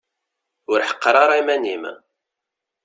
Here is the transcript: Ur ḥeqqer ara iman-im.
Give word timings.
Ur 0.71 0.79
ḥeqqer 0.89 1.15
ara 1.23 1.33
iman-im. 1.41 1.83